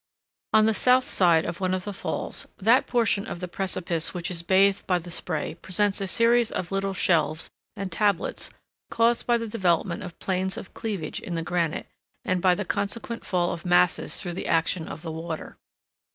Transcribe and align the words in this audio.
On 0.51 0.65
the 0.65 0.73
south 0.73 1.07
side 1.07 1.45
of 1.45 1.59
one 1.59 1.75
of 1.75 1.83
the 1.83 1.93
falls, 1.93 2.47
that 2.57 2.87
portion 2.87 3.27
of 3.27 3.39
the 3.39 3.47
precipice 3.47 4.15
which 4.15 4.31
is 4.31 4.41
bathed 4.41 4.87
by 4.87 4.97
the 4.97 5.11
spray 5.11 5.53
presents 5.53 6.01
a 6.01 6.07
series 6.07 6.49
of 6.49 6.71
little 6.71 6.95
shelves 6.95 7.51
and 7.75 7.91
tablets 7.91 8.49
caused 8.89 9.27
by 9.27 9.37
the 9.37 9.45
development 9.47 10.01
of 10.01 10.17
planes 10.17 10.57
of 10.57 10.73
cleavage 10.73 11.19
in 11.19 11.35
the 11.35 11.43
granite, 11.43 11.85
and 12.25 12.41
by 12.41 12.55
the 12.55 12.65
consequent 12.65 13.23
fall 13.23 13.53
of 13.53 13.63
masses 13.63 14.19
through 14.19 14.33
the 14.33 14.47
action 14.47 14.87
of 14.87 15.03
the 15.03 15.11
water. 15.11 15.55